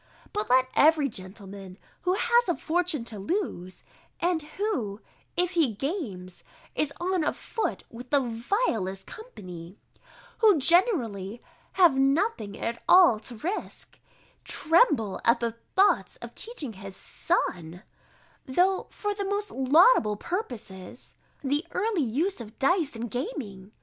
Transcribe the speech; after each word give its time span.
But 0.33 0.49
let 0.49 0.67
every 0.73 1.07
gentleman, 1.09 1.77
who 2.01 2.15
has 2.15 2.49
a 2.49 2.55
fortune 2.57 3.03
to 3.03 3.19
lose, 3.19 3.83
and 4.19 4.41
who, 4.41 4.99
if 5.37 5.51
he 5.51 5.75
games, 5.75 6.43
is 6.73 6.91
on 6.99 7.23
a 7.23 7.31
foot 7.31 7.83
with 7.91 8.09
the 8.09 8.19
vilest 8.19 9.05
company, 9.05 9.77
who 10.39 10.57
generally 10.57 11.39
have 11.73 11.95
nothing 11.99 12.57
at 12.57 12.81
all 12.89 13.19
to 13.19 13.35
risque, 13.37 14.01
tremble 14.43 15.21
at 15.23 15.39
the 15.39 15.51
thoughts 15.75 16.15
of 16.15 16.33
teaching 16.33 16.73
his 16.73 16.95
son, 16.97 17.83
though 18.47 18.87
for 18.89 19.13
the 19.13 19.23
most 19.25 19.51
laudable 19.51 20.15
purposes, 20.15 21.15
the 21.43 21.63
early 21.73 22.01
use 22.01 22.41
of 22.41 22.57
dice 22.57 22.95
and 22.95 23.11
gaming. 23.11 23.71